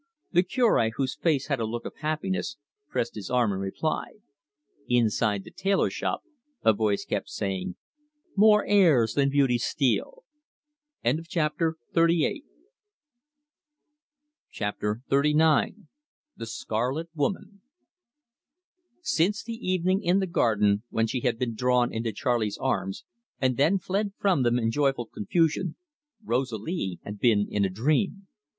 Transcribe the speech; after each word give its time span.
The 0.31 0.41
Cure, 0.41 0.89
whose 0.95 1.15
face 1.15 1.45
had 1.45 1.59
a 1.59 1.63
look 1.67 1.85
of 1.85 1.97
happiness, 1.97 2.57
pressed 2.89 3.13
his 3.13 3.29
arm 3.29 3.53
in 3.53 3.59
reply. 3.59 4.13
Inside 4.87 5.43
the 5.43 5.51
tailor 5.51 5.91
shop, 5.91 6.23
a 6.63 6.73
voice 6.73 7.05
kept 7.05 7.29
saying, 7.29 7.75
"More 8.35 8.65
airs 8.65 9.13
than 9.13 9.29
Beauty 9.29 9.59
Steele!" 9.59 10.23
CHAPTER 11.05 11.77
XXXIX. 11.93 12.41
THE 16.35 16.47
SCARLET 16.47 17.09
WOMAN 17.13 17.61
Since 19.03 19.43
the 19.43 19.53
evening 19.67 20.01
in 20.01 20.17
the 20.17 20.25
garden 20.25 20.81
when 20.89 21.05
she 21.05 21.19
had 21.19 21.37
been 21.37 21.53
drawn 21.53 21.93
into 21.93 22.11
Charley's 22.11 22.57
arms, 22.57 23.05
and 23.39 23.55
then 23.55 23.77
fled 23.77 24.13
from 24.17 24.41
them 24.41 24.57
in 24.57 24.71
joyful 24.71 25.05
confusion, 25.05 25.75
Rosalie 26.23 26.97
had 27.03 27.19
been 27.19 27.47
in 27.51 27.63
a 27.63 27.69
dream. 27.69 28.25